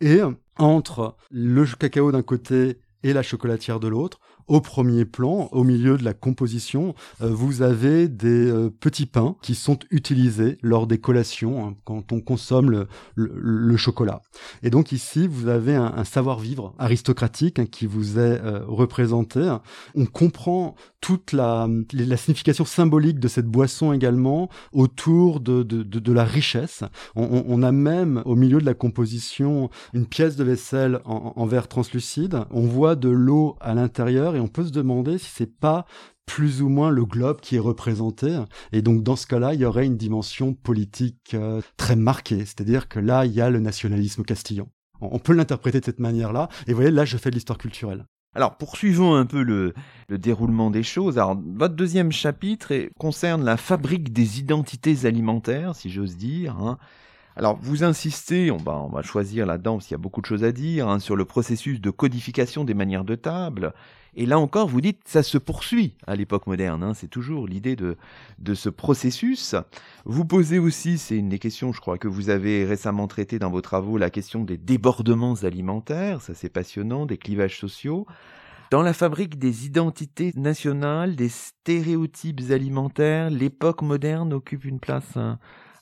[0.00, 0.20] Et
[0.56, 4.20] entre le cacao d'un côté et la chocolatière de l'autre,
[4.50, 9.36] au premier plan, au milieu de la composition, euh, vous avez des euh, petits pains
[9.42, 14.22] qui sont utilisés lors des collations hein, quand on consomme le, chocolat.
[14.64, 19.56] Et donc ici, vous avez un, savoir-vivre aristocratique hein, qui vous est euh, représenté.
[19.94, 21.68] On comprend toute la,
[22.16, 26.82] signification symbolique de cette boisson également autour de, la richesse.
[27.14, 32.40] On, a même au milieu de la composition une pièce de vaisselle en verre translucide.
[32.50, 35.86] On voit de l'eau à l'intérieur on peut se demander si c'est pas
[36.26, 38.38] plus ou moins le globe qui est représenté.
[38.72, 42.44] Et donc dans ce cas-là, il y aurait une dimension politique euh, très marquée.
[42.46, 44.68] C'est-à-dire que là, il y a le nationalisme castillan.
[45.00, 46.48] On peut l'interpréter de cette manière-là.
[46.66, 48.04] Et vous voyez, là, je fais de l'histoire culturelle.
[48.34, 49.74] Alors, poursuivons un peu le,
[50.08, 51.18] déroulement des choses.
[51.18, 56.56] Alors, votre deuxième chapitre concerne la fabrique des identités alimentaires, si j'ose dire.
[56.58, 56.78] Hein.
[57.36, 60.88] Alors, vous insistez, on va, choisir là-dedans, parce y a beaucoup de choses à dire,
[60.88, 63.72] hein, sur le processus de codification des manières de table,
[64.14, 66.82] et là encore, vous dites, ça se poursuit à l'époque moderne.
[66.82, 67.96] Hein, c'est toujours l'idée de,
[68.38, 69.54] de ce processus.
[70.04, 73.50] Vous posez aussi, c'est une des questions, je crois, que vous avez récemment traité dans
[73.50, 76.20] vos travaux, la question des débordements alimentaires.
[76.22, 78.06] Ça, c'est passionnant, des clivages sociaux.
[78.70, 85.38] Dans la fabrique des identités nationales, des stéréotypes alimentaires, l'époque moderne occupe une place hein,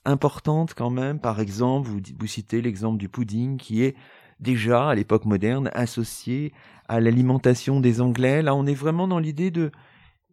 [0.08, 1.20] importante quand même.
[1.20, 3.94] Par exemple, vous, vous citez l'exemple du pudding qui est
[4.40, 6.52] déjà à l'époque moderne associé
[6.88, 8.42] à l'alimentation des Anglais.
[8.42, 9.70] Là, on est vraiment dans l'idée de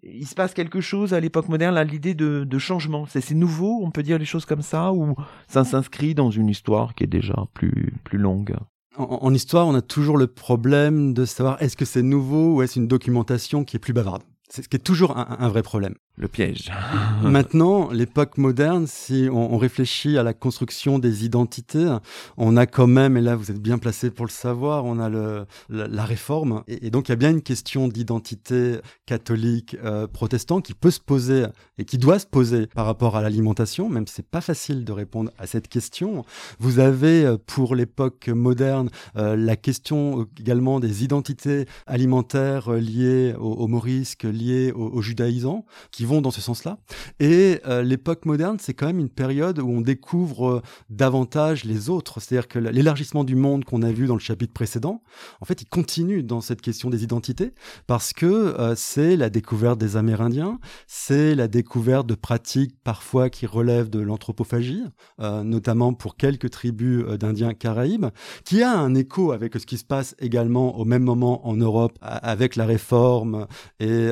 [0.08, 3.08] il se passe quelque chose à l'époque moderne, à l'idée de, changement.
[3.08, 5.16] C'est nouveau, on peut dire les choses comme ça, ou
[5.48, 8.56] ça s'inscrit dans une histoire qui est déjà plus, plus longue?
[8.98, 12.80] En, histoire, on a toujours le problème de savoir est-ce que c'est nouveau ou est-ce
[12.80, 14.22] une documentation qui est plus bavarde?
[14.48, 16.72] C'est ce qui est toujours un vrai problème le piège.
[17.24, 21.98] Maintenant, l'époque moderne, si on, réfléchit à la construction des identités,
[22.38, 25.10] on a quand même, et là vous êtes bien placé pour le savoir, on a
[25.10, 30.62] le, la, réforme, et, donc il y a bien une question d'identité catholique euh, protestant
[30.62, 31.46] qui peut se poser
[31.78, 34.92] et qui doit se poser par rapport à l'alimentation, même si c'est pas facile de
[34.92, 36.24] répondre à cette question.
[36.60, 43.54] Vous avez euh, pour l'époque moderne euh, la question également des identités alimentaires liées aux,
[43.54, 46.78] aux morisques, liées aux, aux judaïsants, qui vont dans ce sens-là.
[47.20, 51.90] Et euh, l'époque moderne, c'est quand même une période où on découvre euh, davantage les
[51.90, 52.20] autres.
[52.20, 55.02] C'est-à-dire que l'élargissement du monde qu'on a vu dans le chapitre précédent,
[55.42, 57.54] en fait, il continue dans cette question des identités
[57.88, 63.46] parce que euh, c'est la découverte des Amérindiens, c'est la découverte de pratiques parfois qui
[63.46, 64.84] relèvent de l'anthropophagie,
[65.20, 68.08] notamment pour quelques tribus d'Indiens Caraïbes,
[68.44, 71.98] qui a un écho avec ce qui se passe également au même moment en Europe
[72.02, 73.48] avec la réforme
[73.80, 74.10] et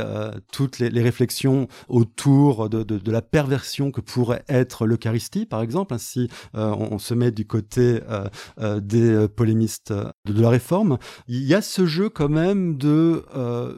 [0.52, 5.62] toutes les, les réflexions autour de, de, de, la perversion que pourrait être l'Eucharistie, par
[5.62, 8.28] exemple, ainsi euh, on, se met du côté euh,
[8.60, 10.98] euh, des polémistes de, la Réforme.
[11.28, 13.24] Il y a ce jeu quand même de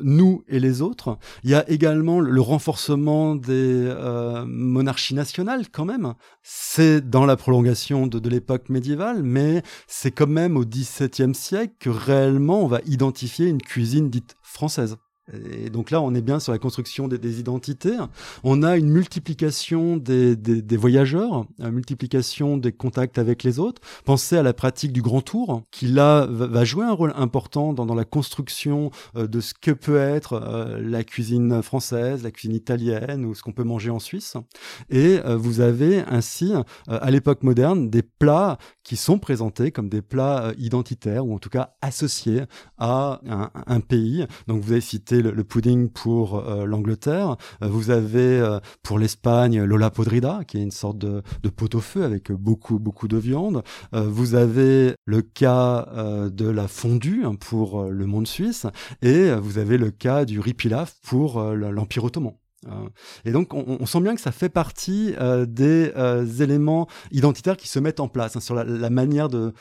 [0.01, 1.17] nous et les autres.
[1.43, 3.93] Il y a également le renforcement des
[4.47, 6.13] monarchies nationales, quand même.
[6.43, 11.73] C'est dans la prolongation de, de l'époque médiévale, mais c'est quand même au XVIIe siècle
[11.79, 14.97] que réellement on va identifier une cuisine dite française.
[15.33, 17.97] Et donc là, on est bien sur la construction des, identités.
[18.43, 23.81] On a une multiplication des, voyageurs, une multiplication des contacts avec les autres.
[24.05, 27.95] Pensez à la pratique du grand tour, qui là va jouer un rôle important dans,
[27.95, 33.23] la construction euh, de ce que peut être euh, la cuisine française, la cuisine italienne
[33.25, 34.35] ou ce qu'on peut manger en Suisse.
[34.89, 36.53] Et euh, vous avez ainsi,
[36.87, 41.49] à l'époque moderne, des plats qui sont présentés comme des plats identitaires ou en tout
[41.49, 42.43] cas associés
[42.77, 44.27] à un, un pays.
[44.47, 47.37] Donc vous avez cité le, pudding pour euh, l'Angleterre.
[47.61, 52.03] Euh, vous avez euh, pour l'Espagne Lola Podrida, qui est une sorte de, de pot-au-feu
[52.03, 53.63] avec beaucoup beaucoup de viande.
[53.93, 55.87] vous avez le cas
[56.29, 58.65] de la fondue hein, pour le monde suisse,
[59.01, 62.33] et vous avez le cas du riz pilaf pour l'Empire ottoman.
[62.67, 62.89] Euh,
[63.25, 67.67] et donc, on, sent bien que ça fait partie euh, des euh, éléments identitaires qui
[67.67, 69.53] se mettent en place hein, sur la, manière de,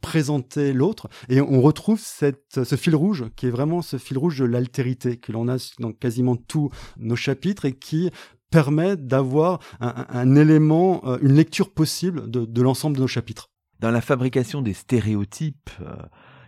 [0.00, 1.08] présenter l'autre.
[1.28, 5.32] Et on retrouve ce fil rouge, qui est vraiment ce fil rouge de l'altérité que
[5.32, 8.10] l'on a dans quasiment tous nos chapitres et qui
[8.50, 13.48] permet d'avoir un, élément, une lecture possible de l'ensemble de nos chapitres.
[13.80, 15.70] Dans la fabrication des stéréotypes,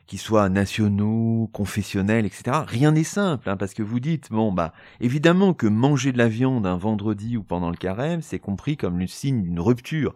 [0.06, 2.58] qu'ils soient nationaux, confessionnels, etc.
[2.66, 6.28] Rien n'est simple, hein, parce que vous dites, bon, bah, évidemment que manger de la
[6.28, 10.14] viande un vendredi ou pendant le carême, c'est compris comme le signe d'une rupture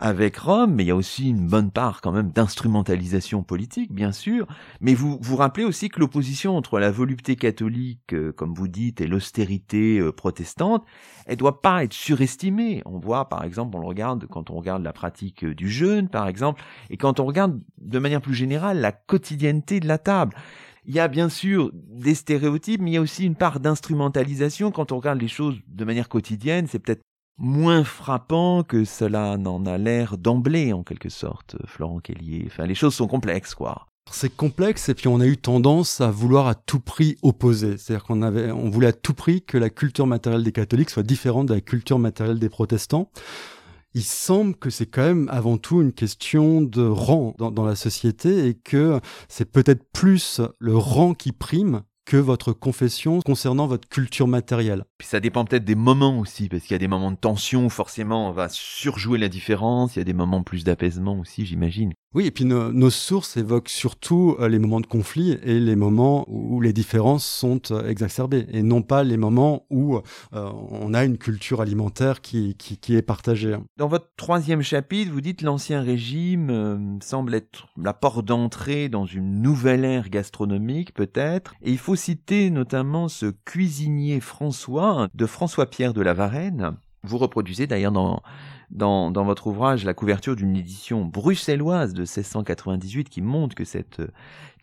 [0.00, 4.12] avec Rome, mais il y a aussi une bonne part quand même d'instrumentalisation politique, bien
[4.12, 4.46] sûr.
[4.80, 9.02] Mais vous vous rappelez aussi que l'opposition entre la volupté catholique, euh, comme vous dites,
[9.02, 10.86] et l'austérité euh, protestante,
[11.26, 12.82] elle doit pas être surestimée.
[12.86, 16.08] On voit, par exemple, on le regarde quand on regarde la pratique euh, du jeûne,
[16.08, 20.34] par exemple, et quand on regarde de manière plus générale la quotidienneté de la table.
[20.86, 24.70] Il y a bien sûr des stéréotypes, mais il y a aussi une part d'instrumentalisation.
[24.70, 27.02] Quand on regarde les choses de manière quotidienne, c'est peut-être
[27.40, 32.44] moins frappant que cela n'en a l'air d'emblée, en quelque sorte, Florent Kellier.
[32.46, 33.86] Enfin, les choses sont complexes, quoi.
[34.12, 37.78] C'est complexe et puis on a eu tendance à vouloir à tout prix opposer.
[37.78, 41.04] C'est-à-dire qu'on avait, on voulait à tout prix que la culture matérielle des catholiques soit
[41.04, 43.10] différente de la culture matérielle des protestants.
[43.94, 47.76] Il semble que c'est quand même avant tout une question de rang dans, dans la
[47.76, 53.88] société et que c'est peut-être plus le rang qui prime que votre confession concernant votre
[53.88, 54.84] culture matérielle.
[54.98, 57.66] Puis ça dépend peut-être des moments aussi, parce qu'il y a des moments de tension
[57.66, 61.46] où forcément on va surjouer la différence, il y a des moments plus d'apaisement aussi,
[61.46, 61.92] j'imagine.
[62.12, 66.24] Oui, et puis nos, sources évoquent surtout euh, les moments de conflit et les moments
[66.28, 70.00] où les différences sont euh, exacerbées, et non pas les moments où euh,
[70.32, 72.56] on a une culture alimentaire qui,
[72.88, 73.56] est partagée.
[73.76, 79.40] Dans votre troisième chapitre, vous dites l'Ancien Régime semble être la porte d'entrée dans une
[79.40, 86.02] nouvelle ère gastronomique peut-être, et il faut citer notamment ce cuisinier François de François-Pierre de
[86.02, 86.76] la Varenne.
[87.04, 88.20] Vous reproduisez d'ailleurs dans
[88.70, 93.64] dans, votre ouvrage la couverture d'une édition bruxelloise de 1698 qui montre que,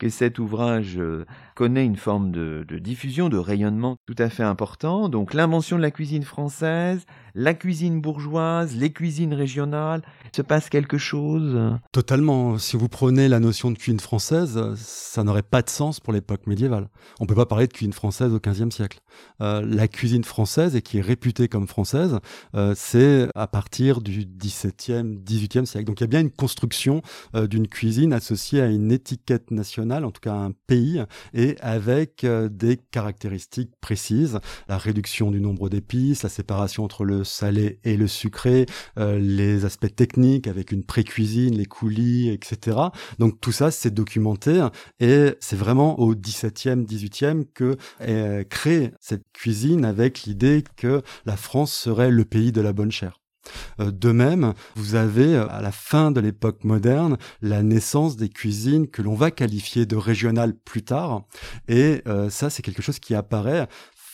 [0.10, 5.10] cet ouvrage euh, connaît une forme de, de diffusion, de rayonnement tout à fait important.
[5.10, 7.05] Donc l'invention de la cuisine française,
[7.38, 10.01] la cuisine bourgeoise, les cuisines régionales
[10.36, 11.78] Se passe quelque chose?
[11.91, 12.58] Totalement.
[12.58, 16.47] Si vous prenez la notion de cuisine française, ça n'aurait pas de sens pour l'époque
[16.47, 16.89] médiévale.
[17.20, 18.99] On ne peut pas parler de cuisine française au XVe siècle.
[19.41, 22.18] Euh, la cuisine française, et qui est réputée comme française,
[22.55, 25.85] euh, c'est à partir du XVIIe, XVIIIe siècle.
[25.85, 27.01] Donc il y a bien une construction
[27.35, 31.01] euh, d'une cuisine associée à une étiquette nationale, en tout cas un pays,
[31.33, 34.39] et avec des caractéristiques précises.
[34.67, 38.65] La réduction du nombre d'épices, la séparation entre le salé et le sucré,
[38.97, 42.77] les aspects techniques avec une pré-cuisine, les coulis, etc.
[43.19, 44.67] Donc tout ça, c'est documenté
[44.99, 51.37] et c'est vraiment au XVIIe, XVIIIe que est créée cette cuisine avec l'idée que la
[51.37, 53.19] France serait le pays de la bonne chair.
[53.79, 58.29] Euh, de même, vous avez euh, à la fin de l'époque moderne la naissance des
[58.29, 61.23] cuisines que l'on va qualifier de régionales plus tard.
[61.67, 63.67] Et euh, ça, c'est quelque chose qui apparaît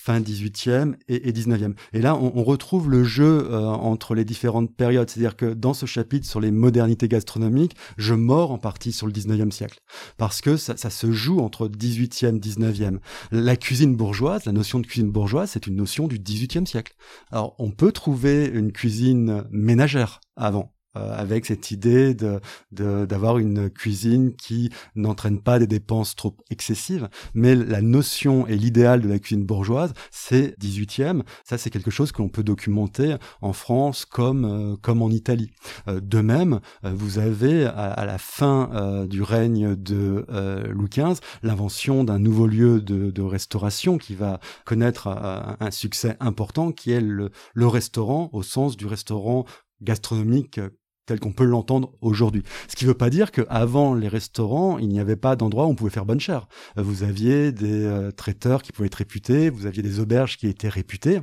[0.04, 1.76] fin 18e et, 19e.
[1.94, 5.10] Et là, on, retrouve le jeu euh, entre les différentes périodes.
[5.10, 9.14] C'est-à-dire que dans ce chapitre sur les modernités gastronomiques, je mords en partie sur le
[9.14, 9.80] 19e siècle.
[10.18, 12.98] Parce que ça, ça se joue entre 18e, 19e.
[13.32, 16.96] La cuisine bourgeoise, la notion de cuisine bourgeoise, c'est une notion du 18e siècle.
[17.32, 20.74] Alors, on peut trouver une cuisine ménagère avant.
[20.96, 22.40] Euh, avec cette idée de
[22.72, 27.10] d'avoir une cuisine qui n'entraîne pas des dépenses trop excessives.
[27.34, 31.24] Mais la notion et l'idéal de la cuisine bourgeoise, c'est 18e.
[31.46, 35.50] Ça, c'est quelque chose que l'on peut documenter en France comme euh, comme en Italie.
[35.88, 40.26] Euh, de même, vous avez à, la fin du règne de
[40.70, 46.72] Louis XV l'invention d'un nouveau lieu de, de, restauration qui va connaître un, succès important,
[46.72, 49.46] qui est le, le restaurant au sens du restaurant
[49.82, 50.60] gastronomique
[51.06, 52.44] tel qu'on peut l'entendre aujourd'hui.
[52.68, 55.70] Ce qui ne veut pas dire qu'avant les restaurants, il n'y avait pas d'endroit où
[55.70, 56.48] on pouvait faire bonne chère.
[56.78, 60.48] Euh, vous aviez des euh, traiteurs qui pouvaient être réputés, vous aviez des auberges qui
[60.48, 61.20] étaient réputées,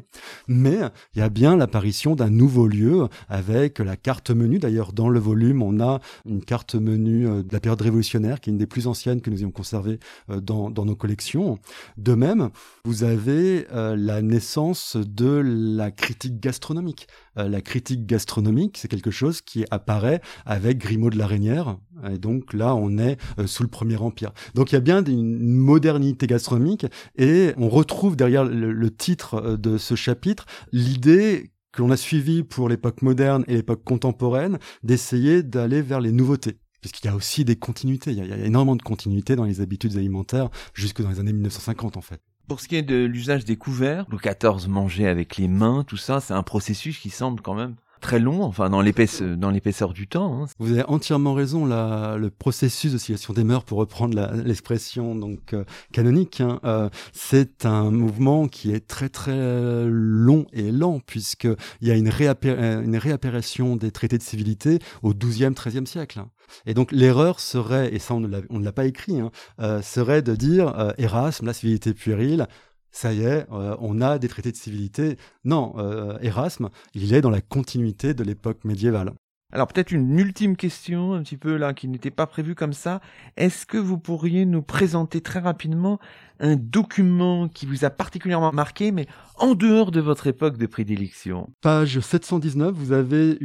[0.48, 0.78] mais
[1.14, 4.58] il y a bien l'apparition d'un nouveau lieu avec la carte menu.
[4.58, 8.50] D'ailleurs, dans le volume, on a une carte menu euh, de la période révolutionnaire, qui
[8.50, 11.58] est une des plus anciennes que nous ayons conservées dans, dans nos collections.
[11.96, 12.50] De même,
[12.84, 17.06] vous avez la naissance de la critique gastronomique.
[17.48, 21.78] La critique gastronomique, c'est quelque chose qui apparaît avec Grimaud de la Reynière.
[22.10, 24.32] Et donc là, on est euh, sous le Premier Empire.
[24.54, 26.86] Donc il y a bien une modernité gastronomique
[27.16, 32.42] et on retrouve derrière le, titre euh, de ce chapitre l'idée que l'on a suivi
[32.42, 37.44] pour l'époque moderne et l'époque contemporaine d'essayer d'aller vers les nouveautés puisqu'il y a aussi
[37.44, 38.10] des continuités.
[38.10, 41.10] Il y, a, il y, a, énormément de continuités dans les habitudes alimentaires jusque dans
[41.10, 42.22] les années 1950 en fait.
[42.50, 45.96] Pour ce qui est de l'usage des couverts, Louis XIV mangeait avec les mains, tout
[45.96, 49.92] ça, c'est un processus qui semble quand même très long, enfin dans l'épaisseur, dans l'épaisseur
[49.92, 50.42] du temps.
[50.42, 50.46] Hein.
[50.58, 51.64] Vous avez entièrement raison.
[51.64, 57.92] Le processus d'oscillation des mœurs, pour reprendre l'expression donc euh, canonique, hein, euh, c'est un
[57.92, 61.46] mouvement qui est très très long et lent puisque
[61.80, 66.18] il y a une, une réapparition des traités de civilité au XIIe, XIIIe siècle.
[66.18, 66.30] Hein.
[66.66, 69.30] Et donc l'erreur serait, et ça on ne l'a pas écrit, hein,
[69.60, 72.46] euh, serait de dire Erasme, la civilité puérile,
[72.92, 75.16] ça y est, euh, on a des traités de civilité.
[75.44, 79.12] Non, euh, Erasme, il est dans la continuité de l'époque médiévale.
[79.52, 83.00] Alors peut-être une ultime question, un petit peu là, qui n'était pas prévue comme ça.
[83.36, 85.98] Est-ce que vous pourriez nous présenter très rapidement
[86.38, 89.06] un document qui vous a particulièrement marqué, mais
[89.38, 91.50] en dehors de votre époque de prédilection?
[91.62, 93.38] Page 719, vous avez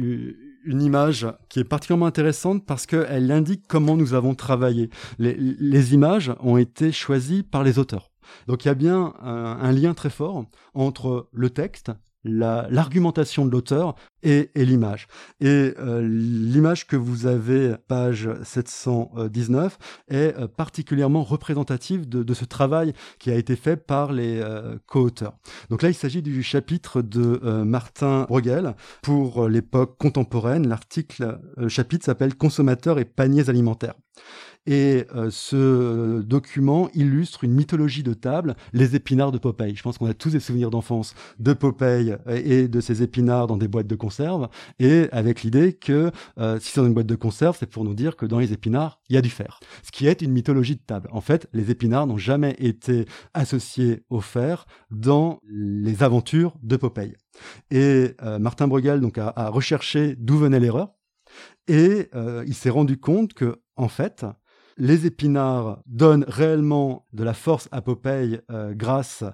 [0.66, 4.90] une image qui est particulièrement intéressante parce qu'elle indique comment nous avons travaillé.
[5.18, 8.10] les images ont été choisies par les auteurs.
[8.46, 10.44] Donc il y a bien un, lien très fort
[10.74, 11.92] entre le texte,
[12.26, 15.06] l'argumentation de l'auteur et, l'image.
[15.40, 22.92] Et euh, l'image que vous avez, page 719, est euh, particulièrement représentative de, ce travail
[23.18, 25.38] qui a été fait par les euh, co-auteurs.
[25.70, 30.68] Donc là, il s'agit du chapitre de Martin Bruegel pour l'époque contemporaine.
[30.68, 33.94] L'article, le chapitre s'appelle Consommateurs et paniers alimentaires.
[34.66, 39.76] Et euh, ce document illustre une mythologie de table, les épinards de Popeye.
[39.76, 43.56] Je pense qu'on a tous des souvenirs d'enfance de Popeye et de ces épinards dans
[43.56, 44.48] des boîtes de conserve,
[44.78, 47.94] et avec l'idée que euh, si c'est dans une boîte de conserve, c'est pour nous
[47.94, 49.60] dire que dans les épinards, il y a du fer.
[49.82, 51.08] Ce qui est une mythologie de table.
[51.12, 57.14] En fait, les épinards n'ont jamais été associés au fer dans les aventures de Popeye.
[57.70, 60.90] Et euh, Martin Bruegel donc a, a recherché d'où venait l'erreur,
[61.68, 62.08] et
[62.46, 64.24] il s'est rendu compte que en fait,
[64.76, 69.24] les épinards donnent réellement de la force à Popeye euh, grâce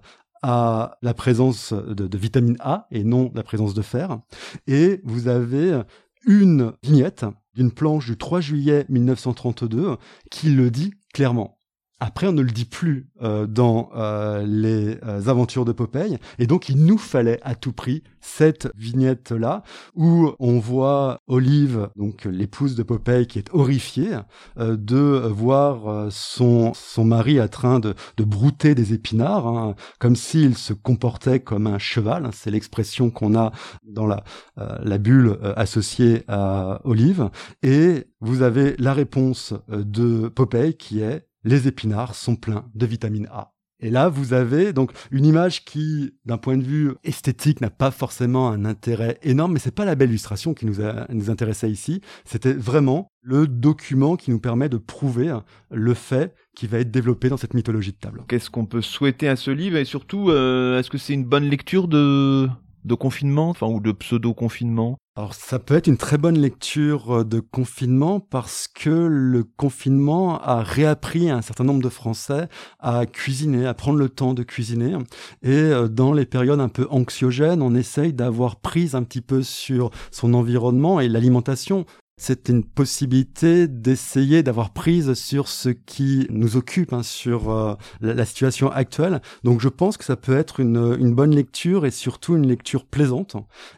[0.42, 4.18] à la présence de, vitamine A et non la présence de fer.
[4.66, 5.82] Et vous avez
[6.26, 7.24] une vignette
[7.54, 9.96] d'une planche du 3 juillet 1932
[10.30, 11.61] qui le dit clairement.
[12.04, 16.48] Après, on ne le dit plus euh, dans euh, les euh, aventures de Popeye, et
[16.48, 19.62] donc il nous fallait à tout prix cette vignette-là
[19.94, 24.16] où on voit Olive, donc l'épouse de Popeye, qui est horrifiée
[24.56, 30.56] de voir son son mari en train de, de brouter des épinards, hein, comme s'il
[30.56, 32.30] se comportait comme un cheval.
[32.32, 33.52] C'est l'expression qu'on a
[33.84, 34.24] dans la
[34.56, 37.28] la bulle associée à Olive,
[37.64, 43.28] et vous avez la réponse de Popeye qui est les épinards sont pleins de vitamine
[43.30, 43.52] A.
[43.82, 47.90] Et là, vous avez donc une image qui, d'un point de vue esthétique, n'a pas
[47.90, 50.76] forcément un intérêt énorme, mais c'est pas la belle illustration qui nous,
[51.08, 52.00] nous intéressait ici.
[52.24, 55.36] C'était vraiment le document qui nous permet de prouver
[55.72, 58.22] le fait qui va être développé dans cette mythologie de table.
[58.28, 59.76] Qu'est-ce qu'on peut souhaiter à ce livre?
[59.76, 62.48] Et surtout, euh, est-ce que c'est une bonne lecture de
[62.84, 67.18] de confinement, enfin ou de pseudo confinement alors ça peut être une très bonne lecture
[67.18, 72.48] euh, de confinement parce que le confinement a réappris un certain nombre de Français
[72.80, 74.96] à cuisiner, à prendre le temps de cuisiner.
[75.42, 79.42] Et euh, dans les périodes un peu anxiogènes, on essaye d'avoir prise un petit peu
[79.42, 81.84] sur son environnement et l'alimentation
[82.16, 88.24] c'est une possibilité d'essayer d'avoir prise sur ce qui nous occupe, hein, sur euh, la,
[88.24, 89.20] situation actuelle.
[89.44, 92.86] Donc je pense que ça peut être une, une bonne lecture et surtout une lecture
[92.86, 93.36] plaisante.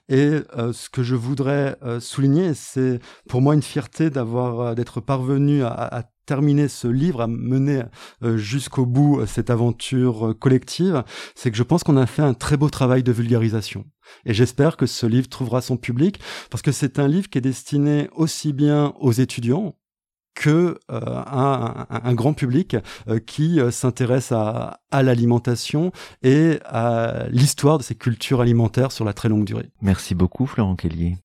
[0.08, 5.00] Et euh, ce que je voudrais euh, souligner, c'est pour moi une fierté d'avoir d'être
[5.00, 7.82] parvenu à, à terminer ce livre, à mener
[8.36, 11.04] jusqu'au bout cette aventure collective,
[11.34, 13.84] c'est que je pense qu'on a fait un très beau travail de vulgarisation.
[14.24, 16.20] Et j'espère que ce livre trouvera son public
[16.50, 19.76] parce que c'est un livre qui est destiné aussi bien aux étudiants
[20.34, 22.76] que euh, un, grand public
[23.08, 29.04] euh, qui euh, s'intéresse à, à l'alimentation et à l'histoire de ces cultures alimentaires sur
[29.04, 29.70] la très longue durée.
[29.80, 31.16] Merci beaucoup Florent Kellier.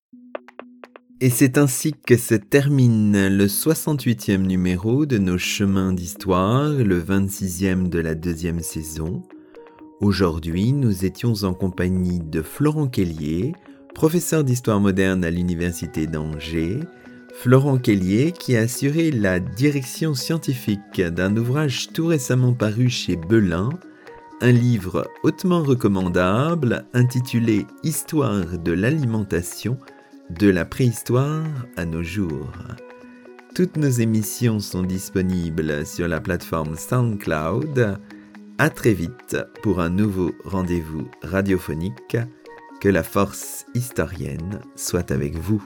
[1.22, 7.90] Et c'est ainsi que se termine le 68e numéro de nos chemins d'histoire, le 26e
[7.90, 9.22] de la deuxième saison.
[10.00, 13.52] Aujourd'hui, nous étions en compagnie de Florent Kellier,
[13.94, 16.80] professeur d'histoire moderne à l'Université d'Angers.
[17.34, 23.68] Florent Kellier qui a assuré la direction scientifique d'un ouvrage tout récemment paru chez Belin,
[24.40, 29.76] un livre hautement recommandable intitulé Histoire de l'alimentation
[30.38, 31.44] de la préhistoire
[31.76, 32.52] à nos jours.
[33.54, 37.98] Toutes nos émissions sont disponibles sur la plateforme SoundCloud
[38.58, 42.16] à très vite pour un nouveau rendez-vous radiophonique.
[42.80, 45.62] Que la force historienne soit avec vous.